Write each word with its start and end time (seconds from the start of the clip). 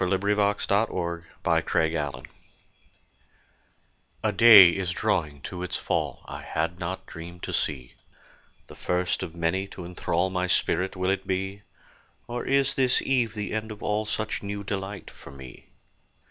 FIRST 0.01 0.09
SIGHT 0.67 0.89
OF 0.89 1.21
HER 1.21 1.23
AND 1.45 1.95
AFTER 1.95 2.23
A 4.23 4.31
DAY 4.31 4.71
is 4.71 4.89
drawing 4.89 5.41
to 5.41 5.61
its 5.61 5.77
fall 5.77 6.25
I 6.27 6.41
had 6.41 6.79
not 6.79 7.05
dreamed 7.05 7.43
to 7.43 7.53
see; 7.53 7.93
The 8.65 8.73
first 8.75 9.21
of 9.21 9.35
many 9.35 9.67
to 9.67 9.85
enthrall 9.85 10.31
My 10.31 10.47
spirit, 10.47 10.95
will 10.95 11.11
it 11.11 11.27
be? 11.27 11.61
Or 12.27 12.43
is 12.43 12.73
this 12.73 13.03
eve 13.03 13.35
the 13.35 13.53
end 13.53 13.71
of 13.71 13.83
all 13.83 14.07
Such 14.07 14.41
new 14.41 14.63
delight 14.63 15.11
for 15.11 15.31
me? 15.31 15.69